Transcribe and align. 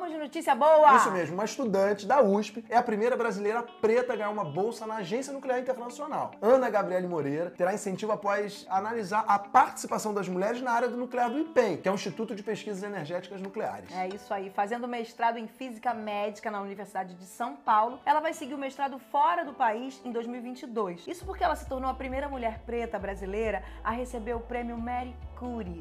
Vamos 0.00 0.14
de 0.14 0.18
notícia 0.18 0.54
boa! 0.54 0.96
Isso 0.96 1.10
mesmo, 1.10 1.34
uma 1.34 1.44
estudante 1.44 2.06
da 2.06 2.22
USP 2.22 2.64
é 2.70 2.76
a 2.78 2.82
primeira 2.82 3.18
brasileira 3.18 3.62
preta 3.82 4.14
a 4.14 4.16
ganhar 4.16 4.30
uma 4.30 4.46
bolsa 4.46 4.86
na 4.86 4.94
Agência 4.94 5.30
Nuclear 5.30 5.58
Internacional. 5.60 6.30
Ana 6.40 6.70
Gabriele 6.70 7.06
Moreira 7.06 7.50
terá 7.50 7.74
incentivo 7.74 8.10
após 8.10 8.66
analisar 8.70 9.26
a 9.28 9.38
participação 9.38 10.14
das 10.14 10.26
mulheres 10.26 10.62
na 10.62 10.72
área 10.72 10.88
do 10.88 10.96
nuclear 10.96 11.28
do 11.28 11.38
IPEM, 11.38 11.76
que 11.76 11.86
é 11.86 11.92
o 11.92 11.96
Instituto 11.96 12.34
de 12.34 12.42
Pesquisas 12.42 12.82
Energéticas 12.82 13.42
Nucleares. 13.42 13.94
É 13.94 14.08
isso 14.08 14.32
aí, 14.32 14.48
fazendo 14.48 14.88
mestrado 14.88 15.36
em 15.36 15.46
Física 15.46 15.92
Médica 15.92 16.50
na 16.50 16.62
Universidade 16.62 17.12
de 17.12 17.26
São 17.26 17.54
Paulo, 17.56 18.00
ela 18.06 18.20
vai 18.20 18.32
seguir 18.32 18.54
o 18.54 18.58
mestrado 18.58 18.98
fora 18.98 19.44
do 19.44 19.52
país 19.52 20.00
em 20.02 20.10
2022. 20.10 21.06
Isso 21.06 21.26
porque 21.26 21.44
ela 21.44 21.54
se 21.54 21.68
tornou 21.68 21.90
a 21.90 21.94
primeira 21.94 22.26
mulher 22.26 22.60
preta 22.64 22.98
brasileira 22.98 23.62
a 23.84 23.90
receber 23.90 24.32
o 24.32 24.40
prêmio 24.40 24.78
Mary 24.78 25.14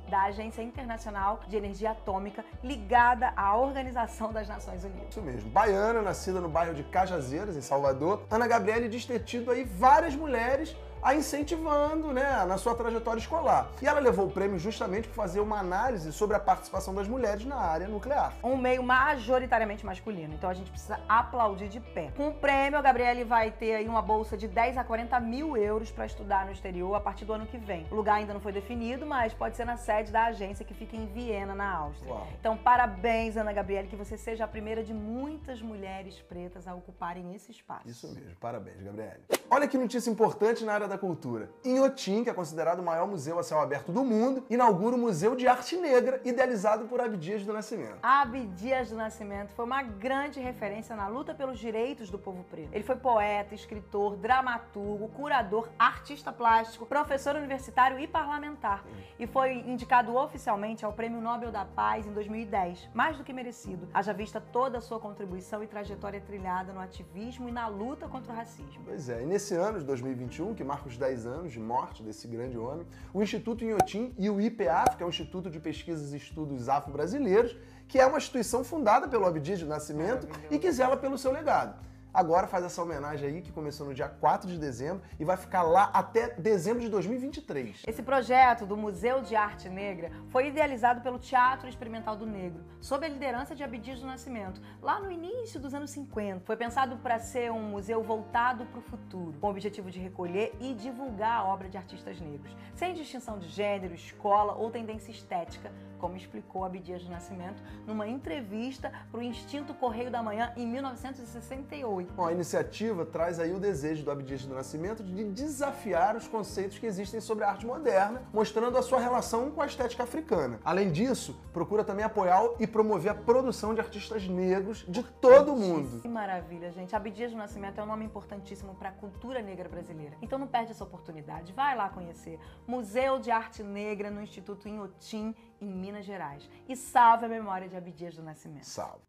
Da 0.10 0.24
Agência 0.24 0.62
Internacional 0.62 1.42
de 1.50 1.58
Energia 1.58 1.92
Atômica, 1.92 2.46
ligada 2.64 3.34
à 3.36 3.58
Organização 3.58 4.32
das 4.32 4.48
Nações 4.48 4.86
Unidas. 4.86 5.10
Isso 5.10 5.22
mesmo. 5.22 5.50
Baiana, 5.50 6.02
nascida 6.02 6.40
no 6.40 6.48
bairro 6.48 6.74
de 6.74 6.84
Cajazeiras, 6.84 7.58
em 7.58 7.62
Salvador, 7.62 8.24
Ana 8.32 8.48
Gabriele 8.48 8.88
diz 8.88 9.06
ter 9.06 9.20
tido 9.20 9.52
aí 9.52 9.66
várias 9.66 10.16
mulheres 10.16 10.74
a 11.02 11.16
incentivando 11.16 12.14
né, 12.14 12.46
na 12.46 12.58
sua 12.58 12.76
trajetória 12.76 13.20
escolar. 13.20 13.70
E 13.82 13.88
ela 13.88 14.00
levou 14.00 14.28
o 14.28 14.32
prêmio 14.32 14.60
justamente 14.60 15.08
por 15.08 15.16
fazer 15.16 15.40
uma 15.40 15.60
análise 15.60 16.12
sobre 16.12 16.36
a 16.36 16.40
participação 16.40 16.94
das 16.94 17.08
mulheres 17.08 17.46
na 17.46 17.56
área 17.56 17.88
nuclear. 17.88 18.34
Um 18.44 18.58
meio 18.58 18.84
majoritariamente 18.84 19.86
masculino, 19.86 20.34
então 20.34 20.50
a 20.50 20.54
gente 20.54 20.70
precisa 20.70 21.00
aplaudir 21.08 21.70
de 21.70 21.80
pé. 21.80 22.12
Com 22.16 22.30
o 22.30 22.34
prêmio, 22.34 22.78
a 22.78 22.82
Gabriele 22.82 23.24
vai 23.24 23.52
ter 23.52 23.76
aí 23.76 23.88
uma 23.88 24.02
bolsa 24.02 24.38
de 24.38 24.48
10 24.48 24.78
a 24.78 24.84
40 24.84 25.20
mil 25.20 25.56
euros 25.56 25.92
para 25.92 26.06
estudar 26.06 26.46
no 26.46 26.52
exterior 26.52 26.94
a 26.96 27.00
partir 27.00 27.26
do 27.26 27.34
ano 27.34 27.46
que 27.46 27.58
vem. 27.58 27.86
O 27.92 27.96
lugar 27.96 28.16
ainda 28.16 28.34
não 28.34 28.42
foi 28.42 28.52
definido, 28.52 29.06
mas 29.06 29.34
pode 29.34 29.56
ser 29.56 29.66
na 29.66 29.78
sede 29.78 30.12
da 30.12 30.26
agência 30.26 30.66
que 30.66 30.74
fica 30.74 30.96
em 30.96 31.06
Viena, 31.06 31.56
na 31.56 31.72
Áustria. 31.72 32.12
Uau. 32.12 32.28
Então, 32.40 32.58
parabéns, 32.58 33.38
Ana 33.38 33.54
Gabriele, 33.54 33.88
que 33.88 33.96
você 33.96 34.18
seja 34.18 34.44
a 34.44 34.48
primeira 34.48 34.84
de 34.84 34.94
muitas 34.94 35.62
mulheres 35.62 36.22
pretas 36.22 36.68
a 36.68 36.76
ocuparem 36.76 37.34
esse 37.34 37.52
espaço. 37.52 37.88
Isso 37.88 38.08
mesmo, 38.14 38.36
parabéns, 38.40 38.82
Gabriele. 38.82 39.20
Olha 39.50 39.68
que 39.68 39.78
notícia 39.78 40.10
importante 40.10 40.64
na 40.64 40.74
área 40.74 40.88
da 40.90 40.98
cultura. 40.98 41.50
Inhotim, 41.64 42.24
que 42.24 42.30
é 42.30 42.34
considerado 42.34 42.80
o 42.80 42.84
maior 42.84 43.08
museu 43.08 43.40
a 43.40 43.44
céu 43.44 43.62
aberto 43.62 43.92
do 43.92 44.04
mundo, 44.04 44.44
inaugura 44.50 44.96
o 44.96 45.00
Museu 45.00 45.36
de 45.36 45.48
Arte 45.48 45.78
Negra, 45.78 46.20
idealizado 46.26 46.86
por 46.86 47.00
Abdias 47.00 47.46
do 47.46 47.54
Nascimento. 47.54 48.00
Abdias 48.04 48.90
do 48.90 48.98
Nascimento 48.98 49.54
foi 49.54 49.66
uma 49.66 49.82
grande 49.82 50.40
referência 50.40 50.96
na 50.96 51.08
luta 51.08 51.34
pelos 51.34 51.60
direitos 51.60 52.10
do 52.10 52.18
povo 52.18 52.44
preto. 52.44 52.74
Ele 52.74 52.84
foi 52.84 52.96
poeta, 52.96 53.56
escritor, 53.56 54.18
dramaturgo, 54.18 55.08
curador, 55.10 55.70
artista 55.78 56.32
plástico, 56.32 56.86
professor 56.86 57.36
universitário 57.36 58.00
e 58.00 58.08
parlamentar. 58.08 58.84
E 59.20 59.28
foi 59.28 59.54
indicado 59.54 60.16
oficialmente 60.16 60.84
ao 60.84 60.94
Prêmio 60.94 61.22
Nobel 61.22 61.52
da 61.52 61.66
Paz 61.66 62.08
em 62.08 62.12
2010. 62.12 62.90
Mais 62.94 63.18
do 63.18 63.24
que 63.24 63.34
merecido, 63.34 63.88
haja 63.94 64.14
vista 64.14 64.42
toda 64.42 64.78
a 64.78 64.82
sua 64.82 65.00
contribuição 65.00 65.64
e 65.64 65.68
trajetória 65.68 66.22
trilhada 66.22 66.74
no 66.74 66.80
ativismo 66.80 67.48
e 67.48 67.52
na 67.52 67.68
luta 67.68 68.08
contra 68.08 68.32
o 68.32 68.36
racismo. 68.36 68.82
Pois 68.86 69.10
é, 69.10 69.22
e 69.22 69.26
nesse 69.26 69.56
ano 69.56 69.80
de 69.80 69.86
2021, 69.86 70.56
que 70.56 70.64
marca 70.64 70.79
os 70.88 70.98
10 70.98 71.26
anos 71.26 71.52
de 71.52 71.60
morte 71.60 72.02
desse 72.02 72.28
grande 72.28 72.58
homem, 72.58 72.86
o 73.14 73.22
Instituto 73.22 73.64
Inhotim 73.64 74.14
e 74.18 74.30
o 74.30 74.40
IPAF, 74.40 74.96
que 74.96 75.04
é 75.04 75.06
o 75.06 75.10
Instituto 75.10 75.50
de 75.50 75.60
Pesquisas 75.60 76.14
e 76.14 76.18
Estudos 76.18 76.70
Afro-Brasileiros, 76.70 77.56
que 77.88 78.00
é 78.00 78.06
uma 78.06 78.18
instituição 78.18 78.64
fundada 78.64 79.08
pelo 79.08 79.26
Abdias 79.26 79.60
de 79.60 79.66
Nascimento 79.66 80.28
e 80.50 80.58
que 80.58 80.72
zela 80.72 80.96
pelo 80.96 81.18
seu 81.18 81.32
legado. 81.32 81.89
Agora 82.12 82.48
faz 82.48 82.66
essa 82.66 82.82
homenagem 82.82 83.30
aí 83.30 83.42
que 83.42 83.52
começou 83.52 83.86
no 83.86 83.94
dia 83.94 84.10
4 84.10 84.50
de 84.50 84.58
dezembro 84.58 85.04
e 85.20 85.24
vai 85.24 85.38
ficar 85.38 85.62
lá 85.62 85.92
até 85.94 86.34
dezembro 86.34 86.82
de 86.82 86.90
2023. 86.90 87.84
Esse 87.86 88.02
projeto 88.02 88.66
do 88.66 88.76
Museu 88.76 89.22
de 89.22 89.36
Arte 89.36 89.70
Negra 89.70 90.12
foi 90.30 90.48
idealizado 90.48 91.02
pelo 91.02 91.20
Teatro 91.20 91.70
Experimental 91.70 92.16
do 92.16 92.26
Negro, 92.26 92.64
sob 92.82 93.06
a 93.06 93.10
liderança 93.10 93.56
de 93.56 93.64
Abdias 93.64 94.00
do 94.00 94.08
Nascimento, 94.08 94.60
lá 94.82 95.00
no 95.00 95.12
início 95.12 95.60
dos 95.60 95.76
anos 95.76 95.92
50. 95.92 96.46
Foi 96.46 96.58
pensado 96.58 96.98
para 96.98 97.20
ser 97.20 97.52
um 97.52 97.62
museu 97.62 98.02
voltado 98.02 98.66
para 98.66 98.80
o 98.80 98.82
futuro, 98.82 99.38
com 99.40 99.46
o 99.46 99.52
objetivo 99.52 99.92
de 99.92 100.00
recolher 100.00 100.52
e 100.60 100.74
divulgar 100.74 101.42
a 101.42 101.46
obra 101.46 101.70
de 101.70 101.78
artistas 101.78 102.20
negros, 102.20 102.58
sem 102.74 102.96
distinção 102.96 103.38
de 103.38 103.48
gênero, 103.48 103.94
escola 103.94 104.56
ou 104.56 104.72
tendência 104.72 105.12
estética, 105.12 105.72
como 106.00 106.16
explicou 106.16 106.66
Abdias 106.66 107.04
do 107.04 107.12
Nascimento 107.12 107.62
numa 107.86 108.08
entrevista 108.08 108.92
para 109.12 109.20
o 109.20 109.24
Instinto 109.24 109.74
Correio 109.76 110.10
da 110.10 110.24
Manhã 110.24 110.52
em 110.58 110.66
1968. 110.66 111.99
Bom, 112.16 112.28
a 112.28 112.32
iniciativa 112.32 113.06
traz 113.06 113.40
aí 113.40 113.54
o 113.54 113.60
desejo 113.60 114.04
do 114.04 114.12
Abdias 114.12 114.46
do 114.46 114.54
Nascimento 114.54 115.04
de 115.04 115.24
desafiar 115.24 116.16
os 116.16 116.28
conceitos 116.28 116.78
que 116.78 116.86
existem 116.86 117.20
sobre 117.20 117.44
a 117.44 117.50
arte 117.50 117.66
moderna, 117.66 118.22
mostrando 118.34 118.78
a 118.78 118.82
sua 118.82 119.00
relação 119.00 119.52
com 119.52 119.62
a 119.62 119.66
estética 119.66 120.04
africana. 120.04 120.60
Além 120.64 120.92
disso, 120.92 121.40
procura 121.54 121.84
também 121.84 122.06
apoiar 122.06 122.40
e 122.60 122.68
promover 122.68 123.12
a 123.12 123.16
produção 123.16 123.74
de 123.74 123.82
artistas 123.82 124.28
negros 124.28 124.86
de 124.88 125.04
todo 125.04 125.54
o 125.54 125.58
mundo. 125.58 126.02
Que 126.02 126.08
maravilha, 126.08 126.72
gente. 126.72 126.96
Abdias 126.96 127.32
do 127.32 127.38
Nascimento 127.38 127.80
é 127.80 127.84
um 127.84 127.88
nome 127.88 128.06
importantíssimo 128.06 128.76
para 128.76 128.90
a 128.90 128.92
cultura 128.92 129.42
negra 129.42 129.68
brasileira. 129.68 130.16
Então 130.22 130.38
não 130.40 130.48
perde 130.48 130.72
essa 130.72 130.84
oportunidade. 130.84 131.54
Vai 131.54 131.76
lá 131.76 131.90
conhecer. 131.90 132.40
Museu 132.68 133.20
de 133.20 133.32
Arte 133.32 133.64
Negra 133.64 134.10
no 134.10 134.22
Instituto 134.22 134.68
Inhotim, 134.68 135.36
em 135.62 135.74
Minas 135.74 136.06
Gerais. 136.06 136.50
E 136.68 136.76
salve 136.76 137.26
a 137.26 137.30
memória 137.30 137.68
de 137.68 137.76
Abdias 137.76 138.16
do 138.16 138.24
Nascimento. 138.24 138.66
Salve. 138.66 139.04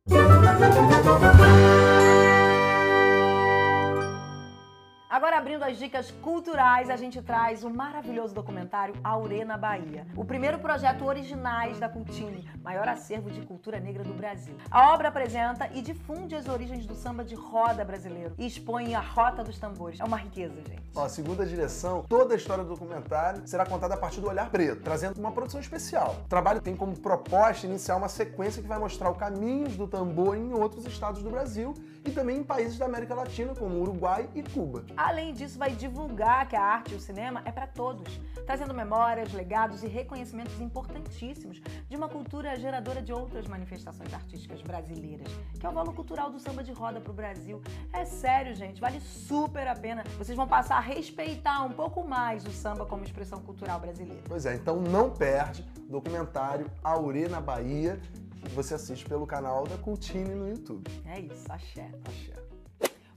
Agora, 5.20 5.36
abrindo 5.36 5.62
as 5.62 5.76
dicas 5.76 6.10
culturais, 6.22 6.88
a 6.88 6.96
gente 6.96 7.20
traz 7.20 7.62
o 7.62 7.68
maravilhoso 7.68 8.34
documentário 8.34 8.94
Aurê 9.04 9.44
na 9.44 9.58
Bahia, 9.58 10.06
o 10.16 10.24
primeiro 10.24 10.58
projeto 10.58 11.04
originais 11.04 11.78
da 11.78 11.90
Cultine, 11.90 12.48
maior 12.64 12.88
acervo 12.88 13.30
de 13.30 13.42
cultura 13.42 13.78
negra 13.78 14.02
do 14.02 14.14
Brasil. 14.14 14.56
A 14.70 14.94
obra 14.94 15.08
apresenta 15.08 15.68
e 15.74 15.82
difunde 15.82 16.34
as 16.34 16.48
origens 16.48 16.86
do 16.86 16.94
samba 16.94 17.22
de 17.22 17.34
roda 17.34 17.84
brasileiro 17.84 18.34
e 18.38 18.46
expõe 18.46 18.94
a 18.94 19.00
rota 19.00 19.44
dos 19.44 19.58
tambores. 19.58 20.00
É 20.00 20.04
uma 20.04 20.16
riqueza, 20.16 20.54
gente. 20.54 20.82
Ó, 20.96 21.06
segundo 21.06 21.42
a 21.42 21.44
direção, 21.44 22.02
toda 22.08 22.32
a 22.32 22.36
história 22.38 22.64
do 22.64 22.70
documentário 22.70 23.46
será 23.46 23.66
contada 23.66 23.92
a 23.92 23.98
partir 23.98 24.22
do 24.22 24.26
olhar 24.26 24.48
preto, 24.48 24.80
trazendo 24.80 25.18
uma 25.18 25.32
produção 25.32 25.60
especial. 25.60 26.16
O 26.24 26.28
trabalho 26.28 26.62
tem 26.62 26.74
como 26.74 26.98
proposta 26.98 27.66
iniciar 27.66 27.96
uma 27.96 28.08
sequência 28.08 28.62
que 28.62 28.68
vai 28.68 28.78
mostrar 28.78 29.10
o 29.10 29.14
caminhos 29.14 29.76
do 29.76 29.86
tambor 29.86 30.34
em 30.34 30.54
outros 30.54 30.86
estados 30.86 31.22
do 31.22 31.28
Brasil 31.28 31.74
e 32.06 32.10
também 32.10 32.38
em 32.38 32.42
países 32.42 32.78
da 32.78 32.86
América 32.86 33.14
Latina, 33.14 33.54
como 33.54 33.78
Uruguai 33.82 34.26
e 34.34 34.42
Cuba. 34.42 34.82
Além 35.10 35.34
disso, 35.34 35.58
vai 35.58 35.72
divulgar 35.72 36.46
que 36.46 36.54
a 36.54 36.62
arte 36.62 36.92
e 36.92 36.96
o 36.96 37.00
cinema 37.00 37.42
é 37.44 37.50
para 37.50 37.66
todos, 37.66 38.20
trazendo 38.46 38.72
memórias, 38.72 39.32
legados 39.32 39.82
e 39.82 39.88
reconhecimentos 39.88 40.60
importantíssimos 40.60 41.60
de 41.88 41.96
uma 41.96 42.08
cultura 42.08 42.54
geradora 42.54 43.02
de 43.02 43.12
outras 43.12 43.48
manifestações 43.48 44.14
artísticas 44.14 44.62
brasileiras, 44.62 45.26
que 45.58 45.66
é 45.66 45.68
o 45.68 45.72
valor 45.72 45.92
cultural 45.96 46.30
do 46.30 46.38
samba 46.38 46.62
de 46.62 46.70
roda 46.70 47.00
para 47.00 47.10
o 47.10 47.12
Brasil. 47.12 47.60
É 47.92 48.04
sério, 48.04 48.54
gente, 48.54 48.80
vale 48.80 49.00
super 49.00 49.66
a 49.66 49.74
pena. 49.74 50.04
Vocês 50.16 50.36
vão 50.36 50.46
passar 50.46 50.76
a 50.76 50.80
respeitar 50.80 51.60
um 51.64 51.72
pouco 51.72 52.06
mais 52.06 52.46
o 52.46 52.52
samba 52.52 52.86
como 52.86 53.02
expressão 53.02 53.40
cultural 53.40 53.80
brasileira. 53.80 54.22
Pois 54.28 54.46
é, 54.46 54.54
então 54.54 54.76
não 54.80 55.10
perde 55.10 55.68
o 55.88 55.90
documentário 55.90 56.70
Aurê 56.84 57.26
na 57.26 57.40
Bahia, 57.40 58.00
que 58.44 58.48
você 58.50 58.74
assiste 58.74 59.04
pelo 59.06 59.26
canal 59.26 59.66
da 59.66 59.76
Cultine 59.76 60.36
no 60.36 60.48
YouTube. 60.48 60.88
É 61.04 61.18
isso, 61.18 61.50
axé. 61.50 61.90
Axé. 62.04 62.49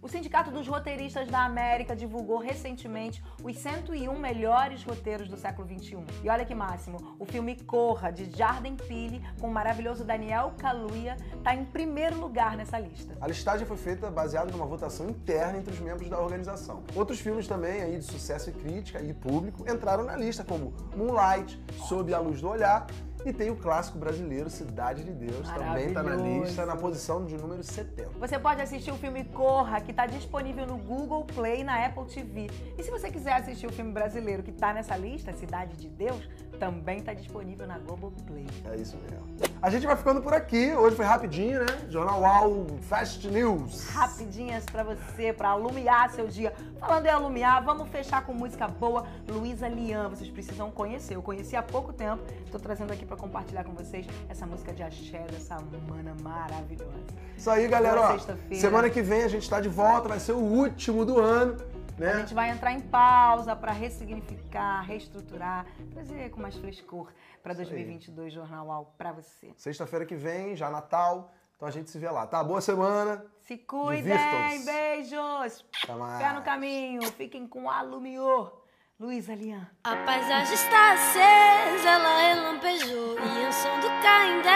O 0.03 0.09
Sindicato 0.09 0.52
dos 0.52 0.68
Roteiristas 0.68 1.30
da 1.30 1.46
América 1.46 1.96
divulgou 1.96 2.38
recentemente 2.38 3.24
os 3.41 3.58
101 3.58 4.19
melhores 4.19 4.84
roteiros 4.84 5.30
do 5.30 5.38
século 5.38 5.66
XXI. 5.66 6.03
E 6.22 6.30
olha 6.30 6.44
que 6.44 6.53
máximo, 6.53 7.16
o 7.18 7.25
filme 7.25 7.56
Corra, 7.64 8.12
de 8.12 8.30
Jardim 8.38 8.75
Pili, 8.75 9.25
com 9.40 9.47
o 9.47 9.53
maravilhoso 9.53 10.03
Daniel 10.03 10.56
Kaluuya, 10.58 11.16
está 11.38 11.56
em 11.56 11.63
primeiro 11.63 12.19
lugar 12.19 12.58
nessa 12.58 12.78
lista. 12.78 13.16
A 13.22 13.28
listagem 13.28 13.66
foi 13.66 13.78
feita 13.78 14.12
baseada 14.12 14.52
numa 14.52 14.66
votação 14.66 15.09
interna 15.09 15.58
entre 15.58 15.72
os 15.72 15.80
membros 15.80 16.09
da 16.09 16.19
organização. 16.19 16.84
Outros 16.94 17.22
filmes 17.22 17.47
também 17.47 17.81
aí 17.81 17.97
de 17.97 18.03
sucesso 18.03 18.50
e 18.50 18.53
crítica 18.53 19.02
e 19.02 19.13
público 19.13 19.63
entraram 19.72 20.03
na 20.03 20.18
lista, 20.18 20.44
como 20.44 20.74
Moonlight, 20.97 21.58
Sob 21.88 22.13
a 22.13 22.19
Luz 22.19 22.42
do 22.42 22.50
Olhar, 22.50 22.88
e 23.25 23.31
tem 23.31 23.50
o 23.50 23.56
clássico 23.56 23.97
brasileiro 23.97 24.50
Cidade 24.50 25.03
de 25.03 25.11
Deus, 25.11 25.47
também 25.50 25.88
está 25.88 26.03
na 26.03 26.16
lista, 26.16 26.66
na 26.66 26.75
posição 26.75 27.25
de 27.25 27.38
número 27.38 27.63
70. 27.63 28.09
Você 28.19 28.38
pode 28.38 28.62
assistir 28.62 28.92
o 28.92 28.95
filme 28.95 29.24
Corra, 29.25 29.80
que 29.81 29.92
está 29.92 30.06
disponível 30.06 30.65
no 30.65 30.77
Google 30.77 31.25
Play 31.25 31.62
e 31.62 31.63
na 31.63 31.86
Apple 31.86 32.06
TV. 32.06 32.50
E 32.77 32.83
se 32.83 32.92
você 32.92 33.09
quiser 33.09 33.33
assistir 33.33 33.68
o 33.68 33.71
filme 33.71 33.92
brasileiro 33.92 34.44
que 34.44 34.51
está 34.51 34.74
nessa 34.74 34.95
lista, 34.98 35.31
Cidade 35.33 35.77
de 35.77 35.88
Deus, 35.88 36.27
também 36.63 37.00
está 37.00 37.13
disponível 37.13 37.68
na 37.68 37.77
Globoplay. 37.77 38.48
É 38.71 38.77
isso 38.77 38.98
mesmo. 38.98 39.27
A 39.62 39.69
gente 39.69 39.86
vai 39.86 39.98
ficando 39.98 40.21
por 40.21 40.33
aqui. 40.33 40.74
Hoje 40.74 40.95
foi 40.95 41.04
rapidinho, 41.04 41.60
né? 41.60 41.65
Jornal 41.89 42.21
UAU 42.21 42.68
Fast 42.83 43.27
News. 43.27 43.89
Rapidinhas 43.89 44.63
pra 44.65 44.81
você, 44.81 45.33
pra 45.33 45.50
alumiar 45.50 46.10
seu 46.12 46.25
dia. 46.25 46.54
Falando 46.80 47.06
em 47.06 47.10
alumiar, 47.10 47.60
vamos 47.60 47.89
fechar 47.89 48.25
com 48.25 48.33
música 48.33 48.65
boa. 48.65 49.06
Luísa 49.27 49.68
Lian, 49.68 50.07
vocês 50.07 50.30
precisam 50.30 50.71
conhecer. 50.71 51.15
Eu 51.15 51.21
conheci 51.21 51.54
há 51.54 51.62
pouco 51.62 51.92
tempo, 51.92 52.24
tô 52.50 52.57
trazendo 52.57 52.94
aqui 52.94 53.06
pra 53.06 53.18
compartilhar 53.18 53.65
com 53.65 53.74
vocês 53.74 54.07
essa 54.30 54.45
música 54.45 54.71
de 54.71 54.83
axé 54.83 55.25
dessa 55.30 55.57
mana 55.89 56.15
maravilhosa. 56.21 56.94
Isso 57.38 57.50
aí, 57.50 57.68
galera. 57.68 58.00
Ó, 58.00 58.56
semana 58.56 58.89
que 58.89 59.01
vem 59.01 59.24
a 59.24 59.27
gente 59.27 59.50
tá 59.50 59.60
de 59.60 59.68
volta, 59.68 60.07
vai 60.07 60.19
ser 60.19 60.31
o 60.31 60.39
último 60.39 61.04
do 61.04 61.19
ano, 61.19 61.57
né? 61.98 62.13
A 62.13 62.19
gente 62.19 62.34
vai 62.34 62.50
entrar 62.50 62.72
em 62.72 62.80
pausa 62.80 63.56
pra 63.56 63.72
ressignificar, 63.72 64.81
reestruturar, 64.81 65.66
trazer 65.92 66.30
com 66.31 66.42
mais 66.42 66.56
frescor 66.56 67.07
aí. 67.10 67.56
2022 67.56 68.34
Jornal 68.34 68.68
UAU 68.68 68.94
pra 68.98 69.12
você. 69.12 69.51
Sexta-feira 69.56 70.06
que 70.06 70.16
vem, 70.16 70.56
já 70.56 70.69
Natal. 70.69 71.31
Então 71.56 71.68
a 71.68 71.72
gente 71.72 71.90
se 71.90 71.98
vê 72.00 72.10
lá, 72.10 72.28
tá? 72.28 72.44
Boa 72.44 72.62
semana. 72.62 73.25
Se 73.40 73.57
cuidem, 73.57 74.18
beijos. 74.66 75.66
Até 75.84 75.94
mais. 75.95 76.22
Pé 76.22 76.34
no 76.34 76.42
caminho, 76.42 77.04
fiquem 77.12 77.48
com 77.48 77.69
alumior. 77.69 78.63
Luísa 79.00 79.34
Lian. 79.34 79.68
A 79.84 79.96
paisagem 79.98 80.54
está 80.54 80.94
acesa, 80.94 81.89
ela 81.89 82.22
relampejou 82.22 83.18
E 83.19 83.48
o 83.48 83.51
som 83.51 83.80
do 83.80 83.89
Caindé 84.01 84.52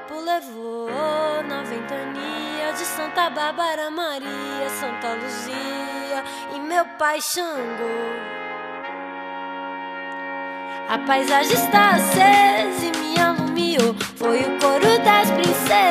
o 0.00 0.14
meu 0.14 0.16
corpo 0.16 0.20
levou. 0.20 0.88
Na 1.46 1.62
ventania 1.62 2.72
de 2.72 2.84
Santa 2.84 3.30
Bárbara 3.30 3.90
Maria 3.90 4.68
Santa 4.78 5.14
Luzia 5.14 6.24
e 6.54 6.60
meu 6.60 6.84
pai 6.98 7.20
Xangô. 7.20 8.30
A 10.88 10.98
paisagem 11.06 11.52
está 11.52 11.90
acesa 11.90 12.84
e 12.84 12.98
me 12.98 13.20
alumiou 13.20 13.94
Foi 14.16 14.40
o 14.40 14.58
coro 14.58 14.98
das 15.04 15.30
princesas 15.30 15.89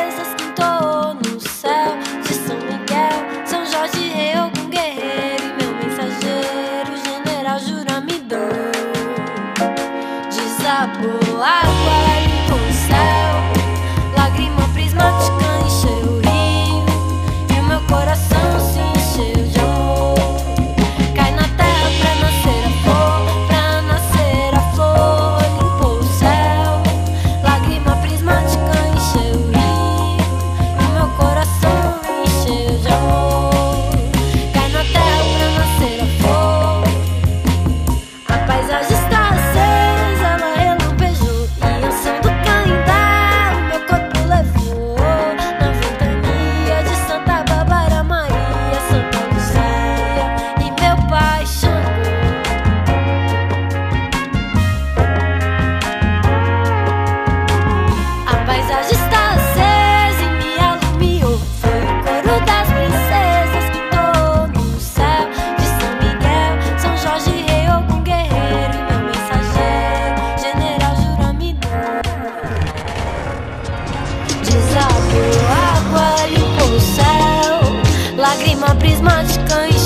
lágrima 78.50 78.74
prismática 78.80 79.79